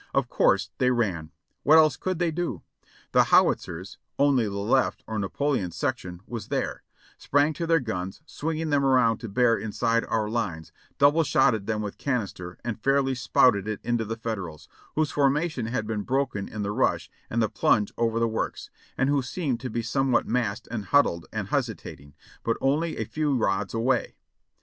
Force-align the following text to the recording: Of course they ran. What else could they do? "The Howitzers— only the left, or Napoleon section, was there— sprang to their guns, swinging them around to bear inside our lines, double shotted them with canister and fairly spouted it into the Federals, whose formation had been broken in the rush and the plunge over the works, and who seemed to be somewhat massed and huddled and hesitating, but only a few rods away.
Of 0.15 0.29
course 0.29 0.71
they 0.79 0.89
ran. 0.89 1.29
What 1.61 1.77
else 1.77 1.95
could 1.95 2.17
they 2.17 2.31
do? 2.31 2.63
"The 3.11 3.25
Howitzers— 3.25 3.99
only 4.17 4.45
the 4.45 4.55
left, 4.57 5.03
or 5.05 5.19
Napoleon 5.19 5.69
section, 5.69 6.21
was 6.25 6.47
there— 6.47 6.81
sprang 7.19 7.53
to 7.53 7.67
their 7.67 7.79
guns, 7.79 8.23
swinging 8.25 8.71
them 8.71 8.83
around 8.83 9.19
to 9.19 9.29
bear 9.29 9.55
inside 9.55 10.03
our 10.05 10.27
lines, 10.27 10.71
double 10.97 11.23
shotted 11.23 11.67
them 11.67 11.83
with 11.83 11.99
canister 11.99 12.57
and 12.65 12.81
fairly 12.83 13.13
spouted 13.13 13.67
it 13.67 13.79
into 13.83 14.03
the 14.03 14.17
Federals, 14.17 14.67
whose 14.95 15.11
formation 15.11 15.67
had 15.67 15.85
been 15.85 16.01
broken 16.01 16.47
in 16.47 16.63
the 16.63 16.71
rush 16.71 17.11
and 17.29 17.39
the 17.39 17.47
plunge 17.47 17.93
over 17.95 18.19
the 18.19 18.27
works, 18.27 18.71
and 18.97 19.07
who 19.07 19.21
seemed 19.21 19.59
to 19.59 19.69
be 19.69 19.83
somewhat 19.83 20.25
massed 20.25 20.67
and 20.71 20.85
huddled 20.85 21.27
and 21.31 21.49
hesitating, 21.49 22.15
but 22.41 22.57
only 22.59 22.97
a 22.97 23.05
few 23.05 23.35
rods 23.37 23.75
away. 23.75 24.15